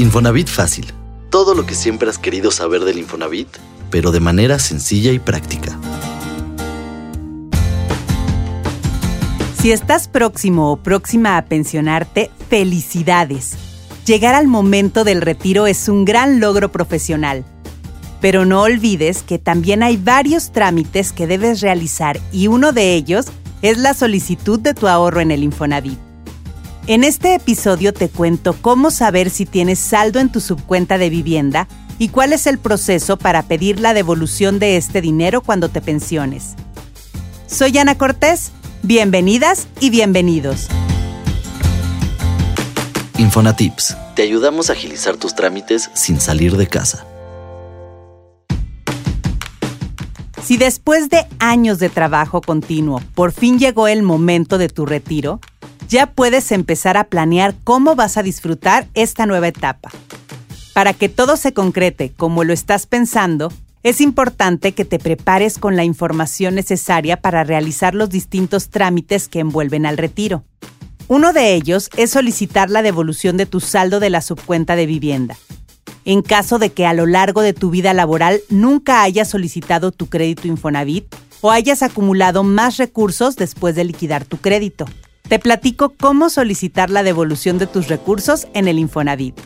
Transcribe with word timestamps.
Infonavit 0.00 0.46
Fácil. 0.46 0.94
Todo 1.28 1.56
lo 1.56 1.66
que 1.66 1.74
siempre 1.74 2.08
has 2.08 2.18
querido 2.18 2.52
saber 2.52 2.84
del 2.84 3.00
Infonavit, 3.00 3.48
pero 3.90 4.12
de 4.12 4.20
manera 4.20 4.60
sencilla 4.60 5.10
y 5.10 5.18
práctica. 5.18 5.76
Si 9.60 9.72
estás 9.72 10.06
próximo 10.06 10.70
o 10.70 10.76
próxima 10.76 11.36
a 11.36 11.46
pensionarte, 11.46 12.30
felicidades. 12.48 13.56
Llegar 14.06 14.36
al 14.36 14.46
momento 14.46 15.02
del 15.02 15.20
retiro 15.20 15.66
es 15.66 15.88
un 15.88 16.04
gran 16.04 16.38
logro 16.38 16.70
profesional. 16.70 17.44
Pero 18.20 18.44
no 18.44 18.62
olvides 18.62 19.24
que 19.24 19.40
también 19.40 19.82
hay 19.82 19.96
varios 19.96 20.52
trámites 20.52 21.12
que 21.12 21.26
debes 21.26 21.60
realizar 21.60 22.20
y 22.30 22.46
uno 22.46 22.70
de 22.70 22.94
ellos 22.94 23.26
es 23.62 23.78
la 23.78 23.94
solicitud 23.94 24.60
de 24.60 24.74
tu 24.74 24.86
ahorro 24.86 25.20
en 25.20 25.32
el 25.32 25.42
Infonavit. 25.42 26.07
En 26.88 27.04
este 27.04 27.34
episodio 27.34 27.92
te 27.92 28.08
cuento 28.08 28.56
cómo 28.62 28.90
saber 28.90 29.28
si 29.28 29.44
tienes 29.44 29.78
saldo 29.78 30.20
en 30.20 30.32
tu 30.32 30.40
subcuenta 30.40 30.96
de 30.96 31.10
vivienda 31.10 31.68
y 31.98 32.08
cuál 32.08 32.32
es 32.32 32.46
el 32.46 32.56
proceso 32.56 33.18
para 33.18 33.42
pedir 33.42 33.78
la 33.78 33.92
devolución 33.92 34.58
de 34.58 34.78
este 34.78 35.02
dinero 35.02 35.42
cuando 35.42 35.68
te 35.68 35.82
pensiones. 35.82 36.54
Soy 37.46 37.76
Ana 37.76 37.98
Cortés, 37.98 38.52
bienvenidas 38.82 39.68
y 39.80 39.90
bienvenidos. 39.90 40.68
Infonatips, 43.18 43.94
te 44.16 44.22
ayudamos 44.22 44.70
a 44.70 44.72
agilizar 44.72 45.18
tus 45.18 45.34
trámites 45.34 45.90
sin 45.92 46.18
salir 46.22 46.56
de 46.56 46.68
casa. 46.68 47.06
Si 50.42 50.56
después 50.56 51.10
de 51.10 51.26
años 51.38 51.80
de 51.80 51.90
trabajo 51.90 52.40
continuo 52.40 53.02
por 53.14 53.32
fin 53.32 53.58
llegó 53.58 53.88
el 53.88 54.02
momento 54.02 54.56
de 54.56 54.70
tu 54.70 54.86
retiro, 54.86 55.38
ya 55.88 56.06
puedes 56.06 56.52
empezar 56.52 56.96
a 56.96 57.04
planear 57.04 57.54
cómo 57.64 57.96
vas 57.96 58.16
a 58.16 58.22
disfrutar 58.22 58.86
esta 58.94 59.26
nueva 59.26 59.48
etapa. 59.48 59.90
Para 60.74 60.92
que 60.92 61.08
todo 61.08 61.36
se 61.36 61.52
concrete 61.52 62.12
como 62.16 62.44
lo 62.44 62.52
estás 62.52 62.86
pensando, 62.86 63.52
es 63.82 64.00
importante 64.00 64.72
que 64.72 64.84
te 64.84 64.98
prepares 64.98 65.58
con 65.58 65.76
la 65.76 65.84
información 65.84 66.54
necesaria 66.54 67.20
para 67.20 67.42
realizar 67.42 67.94
los 67.94 68.10
distintos 68.10 68.68
trámites 68.68 69.28
que 69.28 69.40
envuelven 69.40 69.86
al 69.86 69.96
retiro. 69.96 70.44
Uno 71.08 71.32
de 71.32 71.54
ellos 71.54 71.88
es 71.96 72.10
solicitar 72.10 72.68
la 72.68 72.82
devolución 72.82 73.38
de 73.38 73.46
tu 73.46 73.60
saldo 73.60 73.98
de 73.98 74.10
la 74.10 74.20
subcuenta 74.20 74.76
de 74.76 74.84
vivienda. 74.84 75.36
En 76.04 76.22
caso 76.22 76.58
de 76.58 76.70
que 76.70 76.86
a 76.86 76.92
lo 76.92 77.06
largo 77.06 77.40
de 77.40 77.54
tu 77.54 77.70
vida 77.70 77.94
laboral 77.94 78.40
nunca 78.50 79.02
hayas 79.02 79.28
solicitado 79.28 79.90
tu 79.90 80.06
crédito 80.06 80.48
Infonavit 80.48 81.06
o 81.40 81.50
hayas 81.50 81.82
acumulado 81.82 82.44
más 82.44 82.76
recursos 82.76 83.36
después 83.36 83.74
de 83.74 83.84
liquidar 83.84 84.24
tu 84.24 84.36
crédito. 84.36 84.84
Te 85.28 85.38
platico 85.38 85.90
cómo 85.90 86.30
solicitar 86.30 86.88
la 86.88 87.02
devolución 87.02 87.58
de 87.58 87.66
tus 87.66 87.88
recursos 87.88 88.48
en 88.54 88.66
el 88.66 88.78
Infonavit. 88.78 89.38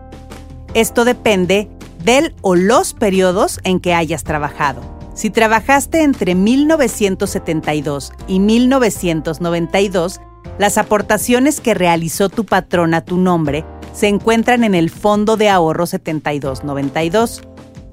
esto 0.75 1.05
depende 1.05 1.69
del 2.05 2.35
o 2.41 2.55
los 2.55 2.95
periodos 2.95 3.61
en 3.65 3.81
que 3.81 3.95
hayas 3.95 4.25
trabajado. 4.25 4.81
Si 5.15 5.31
trabajaste 5.31 6.03
entre 6.03 6.35
1972 6.35 8.13
y 8.27 8.41
1992, 8.41 10.21
las 10.59 10.79
aportaciones 10.79 11.61
que 11.61 11.75
realizó 11.75 12.29
tu 12.29 12.45
patrón 12.45 12.95
a 12.95 13.05
tu 13.05 13.19
nombre 13.19 13.65
se 13.93 14.09
encuentran 14.09 14.65
en 14.65 14.75
el 14.75 14.91
Fondo 14.91 15.37
de 15.37 15.51
Ahorro 15.51 15.87
7292. 15.87 17.43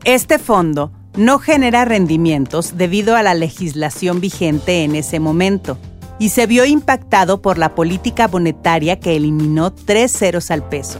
Este 0.06 0.40
fondo 0.40 0.91
no 1.17 1.40
genera 1.40 1.84
rendimientos 1.84 2.78
debido 2.78 3.16
a 3.16 3.23
la 3.23 3.34
legislación 3.34 4.22
vigente 4.22 4.84
en 4.84 4.96
ese 4.96 5.19
momento 5.19 5.78
y 6.19 6.29
se 6.29 6.46
vio 6.46 6.66
impactado 6.66 7.41
por 7.41 7.57
la 7.57 7.75
política 7.75 8.28
monetaria 8.28 9.00
que 9.00 9.16
eliminó 9.16 9.73
tres 9.73 10.11
ceros 10.11 10.51
al 10.51 10.67
peso. 10.67 11.00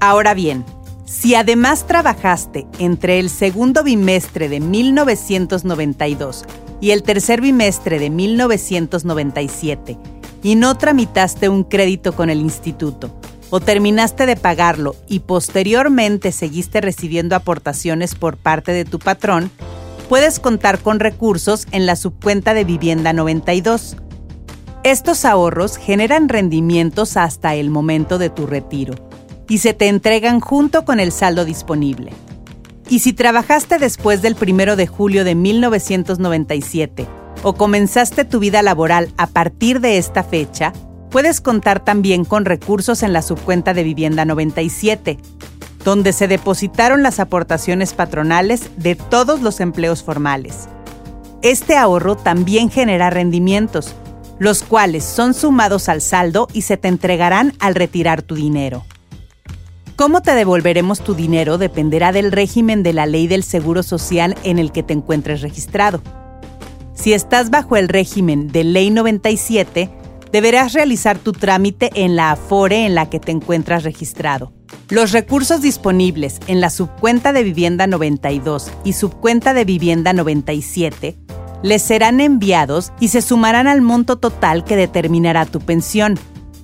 Ahora 0.00 0.32
bien, 0.32 0.64
si 1.08 1.34
además 1.34 1.86
trabajaste 1.86 2.66
entre 2.78 3.18
el 3.18 3.30
segundo 3.30 3.82
bimestre 3.82 4.48
de 4.48 4.60
1992 4.60 6.44
y 6.80 6.90
el 6.90 7.02
tercer 7.02 7.40
bimestre 7.40 7.98
de 7.98 8.10
1997 8.10 9.98
y 10.42 10.54
no 10.54 10.76
tramitaste 10.76 11.48
un 11.48 11.64
crédito 11.64 12.14
con 12.14 12.30
el 12.30 12.40
instituto, 12.40 13.10
o 13.50 13.60
terminaste 13.60 14.26
de 14.26 14.36
pagarlo 14.36 14.94
y 15.08 15.20
posteriormente 15.20 16.30
seguiste 16.30 16.82
recibiendo 16.82 17.34
aportaciones 17.34 18.14
por 18.14 18.36
parte 18.36 18.72
de 18.72 18.84
tu 18.84 18.98
patrón, 18.98 19.50
puedes 20.10 20.38
contar 20.38 20.78
con 20.78 21.00
recursos 21.00 21.66
en 21.72 21.86
la 21.86 21.96
subcuenta 21.96 22.52
de 22.52 22.64
Vivienda 22.64 23.14
92. 23.14 23.96
Estos 24.84 25.24
ahorros 25.24 25.78
generan 25.78 26.28
rendimientos 26.28 27.16
hasta 27.16 27.54
el 27.54 27.70
momento 27.70 28.18
de 28.18 28.28
tu 28.28 28.46
retiro 28.46 29.08
y 29.48 29.58
se 29.58 29.74
te 29.74 29.88
entregan 29.88 30.40
junto 30.40 30.84
con 30.84 31.00
el 31.00 31.12
saldo 31.12 31.44
disponible. 31.44 32.12
Y 32.88 33.00
si 33.00 33.12
trabajaste 33.12 33.78
después 33.78 34.22
del 34.22 34.36
1 34.40 34.76
de 34.76 34.86
julio 34.86 35.24
de 35.24 35.34
1997 35.34 37.06
o 37.42 37.54
comenzaste 37.54 38.24
tu 38.24 38.38
vida 38.38 38.62
laboral 38.62 39.12
a 39.16 39.26
partir 39.26 39.80
de 39.80 39.98
esta 39.98 40.22
fecha, 40.22 40.72
puedes 41.10 41.40
contar 41.40 41.84
también 41.84 42.24
con 42.24 42.44
recursos 42.44 43.02
en 43.02 43.12
la 43.12 43.22
subcuenta 43.22 43.74
de 43.74 43.82
Vivienda 43.82 44.24
97, 44.24 45.18
donde 45.84 46.12
se 46.12 46.28
depositaron 46.28 47.02
las 47.02 47.20
aportaciones 47.20 47.94
patronales 47.94 48.70
de 48.76 48.94
todos 48.94 49.42
los 49.42 49.60
empleos 49.60 50.02
formales. 50.02 50.68
Este 51.42 51.76
ahorro 51.76 52.16
también 52.16 52.70
genera 52.70 53.10
rendimientos, 53.10 53.94
los 54.38 54.62
cuales 54.62 55.04
son 55.04 55.34
sumados 55.34 55.88
al 55.88 56.00
saldo 56.00 56.48
y 56.52 56.62
se 56.62 56.76
te 56.76 56.88
entregarán 56.88 57.52
al 57.60 57.74
retirar 57.74 58.22
tu 58.22 58.34
dinero. 58.34 58.84
Cómo 59.98 60.20
te 60.20 60.36
devolveremos 60.36 61.00
tu 61.00 61.16
dinero 61.16 61.58
dependerá 61.58 62.12
del 62.12 62.30
régimen 62.30 62.84
de 62.84 62.92
la 62.92 63.04
ley 63.04 63.26
del 63.26 63.42
Seguro 63.42 63.82
Social 63.82 64.36
en 64.44 64.60
el 64.60 64.70
que 64.70 64.84
te 64.84 64.92
encuentres 64.92 65.40
registrado. 65.40 66.00
Si 66.94 67.12
estás 67.12 67.50
bajo 67.50 67.76
el 67.76 67.88
régimen 67.88 68.46
de 68.46 68.62
Ley 68.62 68.90
97, 68.90 69.90
deberás 70.30 70.72
realizar 70.72 71.18
tu 71.18 71.32
trámite 71.32 71.90
en 71.94 72.14
la 72.14 72.30
AFORE 72.30 72.86
en 72.86 72.94
la 72.94 73.10
que 73.10 73.18
te 73.18 73.32
encuentras 73.32 73.82
registrado. 73.82 74.52
Los 74.88 75.10
recursos 75.10 75.62
disponibles 75.62 76.38
en 76.46 76.60
la 76.60 76.70
subcuenta 76.70 77.32
de 77.32 77.42
vivienda 77.42 77.88
92 77.88 78.70
y 78.84 78.92
subcuenta 78.92 79.52
de 79.52 79.64
vivienda 79.64 80.12
97 80.12 81.16
les 81.64 81.82
serán 81.82 82.20
enviados 82.20 82.92
y 83.00 83.08
se 83.08 83.20
sumarán 83.20 83.66
al 83.66 83.80
monto 83.80 84.14
total 84.14 84.62
que 84.62 84.76
determinará 84.76 85.44
tu 85.44 85.58
pensión, 85.58 86.16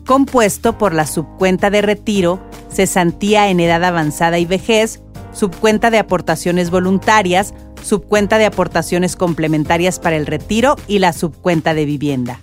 compuesto 0.07 0.79
por 0.79 0.95
la 0.95 1.05
subcuenta 1.05 1.71
de 1.71 1.83
retiro 1.83 2.41
cesantía 2.75 3.49
en 3.49 3.61
edad 3.61 3.83
avanzada 3.85 4.39
y 4.39 4.45
vejez, 4.45 5.01
subcuenta 5.33 5.91
de 5.91 5.99
aportaciones 5.99 6.71
voluntarias, 6.71 7.55
subcuenta 7.83 8.39
de 8.39 8.47
aportaciones 8.47 9.17
complementarias 9.17 9.99
para 9.99 10.17
el 10.17 10.27
retiro 10.27 10.77
y 10.87 10.99
la 10.99 11.13
subcuenta 11.13 11.75
de 11.75 11.85
vivienda. 11.85 12.41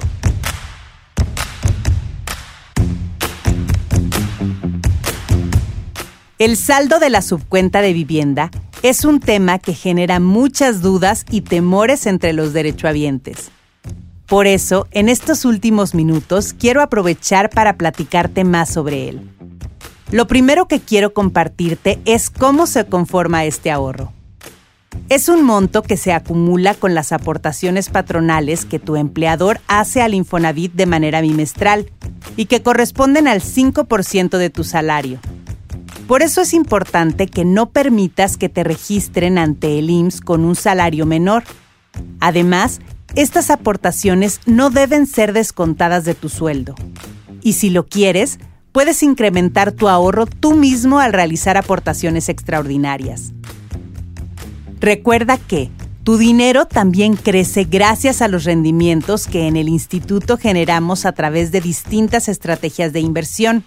El 6.39 6.55
saldo 6.55 6.99
de 6.99 7.09
la 7.09 7.21
subcuenta 7.21 7.81
de 7.81 7.91
vivienda 7.91 8.51
es 8.83 9.05
un 9.05 9.21
tema 9.21 9.59
que 9.59 9.73
genera 9.73 10.19
muchas 10.19 10.81
dudas 10.81 11.25
y 11.31 11.39
temores 11.41 12.05
entre 12.05 12.33
los 12.33 12.51
derechohabientes. 12.51 13.49
Por 14.27 14.45
eso, 14.45 14.87
en 14.91 15.07
estos 15.07 15.45
últimos 15.45 15.95
minutos 15.95 16.53
quiero 16.53 16.81
aprovechar 16.81 17.49
para 17.49 17.77
platicarte 17.77 18.43
más 18.43 18.69
sobre 18.69 19.07
él. 19.07 19.29
Lo 20.11 20.27
primero 20.27 20.67
que 20.67 20.81
quiero 20.81 21.13
compartirte 21.13 21.99
es 22.03 22.29
cómo 22.29 22.67
se 22.67 22.85
conforma 22.85 23.45
este 23.45 23.71
ahorro. 23.71 24.11
Es 25.07 25.29
un 25.29 25.43
monto 25.43 25.81
que 25.81 25.95
se 25.95 26.11
acumula 26.11 26.73
con 26.73 26.93
las 26.93 27.13
aportaciones 27.13 27.87
patronales 27.87 28.65
que 28.65 28.79
tu 28.79 28.97
empleador 28.97 29.61
hace 29.67 30.01
al 30.01 30.13
Infonavit 30.13 30.73
de 30.73 30.87
manera 30.87 31.21
bimestral 31.21 31.89
y 32.35 32.47
que 32.47 32.61
corresponden 32.61 33.29
al 33.29 33.41
5% 33.41 34.37
de 34.37 34.49
tu 34.49 34.65
salario. 34.65 35.19
Por 36.07 36.21
eso 36.21 36.41
es 36.41 36.53
importante 36.53 37.27
que 37.27 37.45
no 37.45 37.69
permitas 37.69 38.37
que 38.37 38.49
te 38.49 38.63
registren 38.63 39.37
ante 39.37 39.79
el 39.79 39.89
IMSS 39.89 40.21
con 40.21 40.43
un 40.43 40.55
salario 40.55 41.05
menor. 41.05 41.43
Además, 42.19 42.81
estas 43.15 43.49
aportaciones 43.49 44.41
no 44.45 44.69
deben 44.69 45.07
ser 45.07 45.33
descontadas 45.33 46.03
de 46.03 46.15
tu 46.15 46.29
sueldo. 46.29 46.75
Y 47.41 47.53
si 47.53 47.69
lo 47.69 47.85
quieres, 47.87 48.39
puedes 48.71 49.03
incrementar 49.03 49.71
tu 49.71 49.87
ahorro 49.87 50.25
tú 50.25 50.55
mismo 50.55 50.99
al 50.99 51.13
realizar 51.13 51.57
aportaciones 51.57 52.27
extraordinarias. 52.27 53.31
Recuerda 54.79 55.37
que 55.37 55.69
tu 56.03 56.17
dinero 56.17 56.65
también 56.65 57.15
crece 57.15 57.63
gracias 57.63 58.21
a 58.21 58.27
los 58.27 58.43
rendimientos 58.43 59.27
que 59.27 59.47
en 59.47 59.55
el 59.55 59.69
instituto 59.69 60.37
generamos 60.37 61.05
a 61.05 61.13
través 61.13 61.53
de 61.53 61.61
distintas 61.61 62.27
estrategias 62.27 62.91
de 62.91 62.99
inversión. 62.99 63.63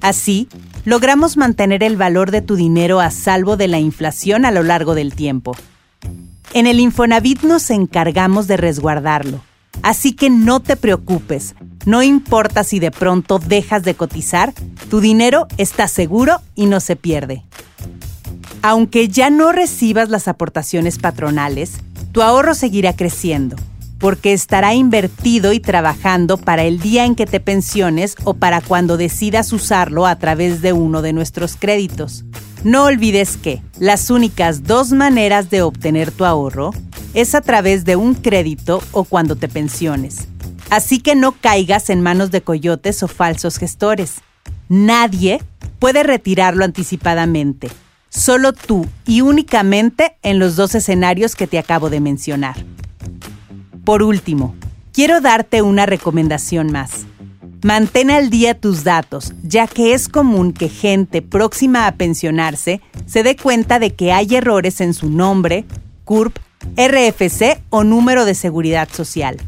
Así, 0.00 0.48
logramos 0.88 1.36
mantener 1.36 1.82
el 1.82 1.98
valor 1.98 2.30
de 2.30 2.40
tu 2.40 2.56
dinero 2.56 2.98
a 2.98 3.10
salvo 3.10 3.58
de 3.58 3.68
la 3.68 3.78
inflación 3.78 4.46
a 4.46 4.50
lo 4.50 4.62
largo 4.62 4.94
del 4.94 5.14
tiempo. 5.14 5.54
En 6.54 6.66
el 6.66 6.80
Infonavit 6.80 7.42
nos 7.42 7.68
encargamos 7.68 8.46
de 8.46 8.56
resguardarlo, 8.56 9.42
así 9.82 10.14
que 10.14 10.30
no 10.30 10.60
te 10.60 10.76
preocupes, 10.76 11.56
no 11.84 12.02
importa 12.02 12.64
si 12.64 12.78
de 12.78 12.90
pronto 12.90 13.38
dejas 13.38 13.82
de 13.82 13.96
cotizar, 13.96 14.54
tu 14.88 15.00
dinero 15.02 15.46
está 15.58 15.88
seguro 15.88 16.40
y 16.54 16.64
no 16.64 16.80
se 16.80 16.96
pierde. 16.96 17.44
Aunque 18.62 19.08
ya 19.08 19.28
no 19.28 19.52
recibas 19.52 20.08
las 20.08 20.26
aportaciones 20.26 20.98
patronales, 20.98 21.72
tu 22.12 22.22
ahorro 22.22 22.54
seguirá 22.54 22.96
creciendo, 22.96 23.56
porque 23.98 24.32
estará 24.32 24.74
invertido 24.74 25.52
y 25.52 25.60
trabajando 25.60 26.36
para 26.36 26.64
el 26.64 26.78
día 26.78 27.04
en 27.04 27.14
que 27.14 27.26
te 27.26 27.40
pensiones 27.40 28.14
o 28.24 28.34
para 28.34 28.60
cuando 28.60 28.96
decidas 28.96 29.52
usarlo 29.52 30.06
a 30.06 30.16
través 30.18 30.62
de 30.62 30.72
uno 30.72 31.02
de 31.02 31.12
nuestros 31.12 31.56
créditos. 31.56 32.24
No 32.64 32.84
olvides 32.84 33.36
que 33.36 33.62
las 33.78 34.10
únicas 34.10 34.64
dos 34.64 34.92
maneras 34.92 35.50
de 35.50 35.62
obtener 35.62 36.10
tu 36.10 36.24
ahorro 36.24 36.72
es 37.14 37.34
a 37.34 37.40
través 37.40 37.84
de 37.84 37.96
un 37.96 38.14
crédito 38.14 38.82
o 38.92 39.04
cuando 39.04 39.36
te 39.36 39.48
pensiones. 39.48 40.28
Así 40.70 41.00
que 41.00 41.14
no 41.14 41.32
caigas 41.32 41.90
en 41.90 42.00
manos 42.02 42.30
de 42.30 42.42
coyotes 42.42 43.02
o 43.02 43.08
falsos 43.08 43.58
gestores. 43.58 44.16
Nadie 44.68 45.42
puede 45.78 46.02
retirarlo 46.02 46.64
anticipadamente 46.64 47.68
solo 48.10 48.52
tú 48.52 48.86
y 49.06 49.20
únicamente 49.20 50.16
en 50.22 50.38
los 50.38 50.56
dos 50.56 50.74
escenarios 50.74 51.34
que 51.34 51.46
te 51.46 51.58
acabo 51.58 51.90
de 51.90 52.00
mencionar. 52.00 52.56
Por 53.88 54.02
último, 54.02 54.54
quiero 54.92 55.22
darte 55.22 55.62
una 55.62 55.86
recomendación 55.86 56.70
más. 56.70 57.06
Mantén 57.62 58.10
al 58.10 58.28
día 58.28 58.52
tus 58.52 58.84
datos, 58.84 59.32
ya 59.42 59.66
que 59.66 59.94
es 59.94 60.10
común 60.10 60.52
que 60.52 60.68
gente 60.68 61.22
próxima 61.22 61.86
a 61.86 61.92
pensionarse 61.92 62.82
se 63.06 63.22
dé 63.22 63.34
cuenta 63.34 63.78
de 63.78 63.94
que 63.94 64.12
hay 64.12 64.34
errores 64.34 64.82
en 64.82 64.92
su 64.92 65.08
nombre, 65.08 65.64
CURP, 66.04 66.36
RFC 66.76 67.62
o 67.70 67.82
número 67.82 68.26
de 68.26 68.34
seguridad 68.34 68.90
social. 68.92 69.38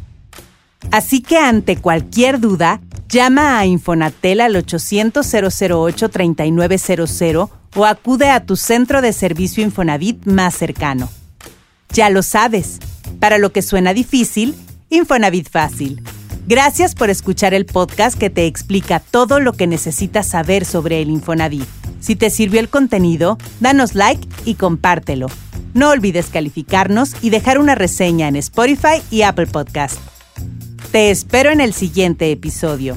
Así 0.91 1.21
que 1.21 1.37
ante 1.37 1.77
cualquier 1.77 2.41
duda, 2.41 2.81
llama 3.11 3.59
a 3.59 3.67
Infonatel 3.67 4.41
al 4.41 4.57
800 4.57 5.27
008 5.71 6.09
3900 6.09 7.51
o 7.77 7.85
acude 7.85 8.31
a 8.31 8.47
tu 8.47 8.57
centro 8.57 9.03
de 9.03 9.13
servicio 9.13 9.63
Infonavit 9.63 10.25
más 10.25 10.55
cercano. 10.55 11.11
Ya 11.93 12.09
lo 12.09 12.23
sabes, 12.23 12.79
para 13.21 13.39
lo 13.39 13.53
que 13.53 13.63
suena 13.63 13.95
difícil, 13.95 14.57
Infonavit 14.89 15.49
fácil. 15.49 16.03
Gracias 16.49 16.97
por 16.97 17.11
escuchar 17.11 17.55
el 17.55 17.67
podcast 17.67 18.19
que 18.19 18.31
te 18.31 18.47
explica 18.47 18.99
todo 18.99 19.39
lo 19.39 19.53
que 19.53 19.69
necesitas 19.69 20.27
saber 20.27 20.65
sobre 20.65 21.01
el 21.01 21.11
Infonavit. 21.11 21.69
Si 22.01 22.17
te 22.17 22.31
sirvió 22.31 22.59
el 22.59 22.69
contenido, 22.69 23.39
danos 23.61 23.95
like 23.95 24.27
y 24.45 24.55
compártelo. 24.55 25.29
No 25.75 25.91
olvides 25.91 26.27
calificarnos 26.27 27.15
y 27.23 27.31
dejar 27.31 27.59
una 27.59 27.77
reseña 27.77 28.27
en 28.27 28.37
Spotify 28.37 29.01
y 29.11 29.23
Apple 29.23 29.47
Podcast. 29.47 29.99
Te 30.91 31.13
espero 31.13 31.51
en 31.51 31.61
el 31.61 31.73
siguiente 31.73 32.33
episodio. 32.33 32.97